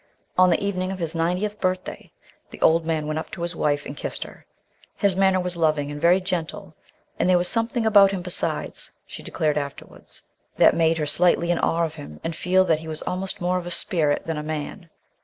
On 0.35 0.49
the 0.49 0.59
evening 0.59 0.91
of 0.91 0.97
his 0.97 1.13
ninetieth 1.13 1.61
birthday 1.61 2.11
the 2.49 2.59
old 2.61 2.87
man 2.87 3.05
went 3.05 3.19
up 3.19 3.29
to 3.33 3.43
his 3.43 3.55
wife 3.55 3.85
and 3.85 3.95
kissed 3.95 4.23
her. 4.23 4.47
His 4.95 5.15
manner 5.15 5.39
was 5.39 5.55
loving, 5.55 5.91
and 5.91 6.01
very 6.01 6.19
gentle, 6.19 6.73
and 7.19 7.29
there 7.29 7.37
was 7.37 7.47
something 7.47 7.85
about 7.85 8.09
him 8.09 8.23
besides, 8.23 8.89
she 9.05 9.21
declared 9.21 9.59
afterwards, 9.59 10.23
that 10.57 10.73
made 10.73 10.97
her 10.97 11.05
slightly 11.05 11.51
in 11.51 11.59
awe 11.59 11.85
of 11.85 11.93
him 11.93 12.19
and 12.23 12.35
feel 12.35 12.65
that 12.65 12.79
he 12.79 12.87
was 12.87 13.03
almost 13.03 13.41
more 13.41 13.59
of 13.59 13.67
a 13.67 13.69
spirit 13.69 14.25
than 14.25 14.37
a 14.37 14.41
man. 14.41 14.89